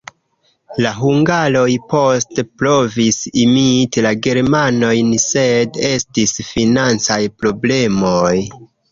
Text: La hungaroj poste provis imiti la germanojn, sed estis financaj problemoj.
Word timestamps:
La 0.83 0.91
hungaroj 0.99 1.73
poste 1.89 2.45
provis 2.61 3.19
imiti 3.41 4.03
la 4.05 4.13
germanojn, 4.27 5.11
sed 5.25 5.77
estis 5.91 6.33
financaj 6.47 7.19
problemoj. 7.43 8.33